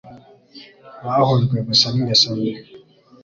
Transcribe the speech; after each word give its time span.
bahujwe 1.05 1.57
gusa 1.67 1.85
n’ingeso 1.89 2.29
mbi 2.37 2.51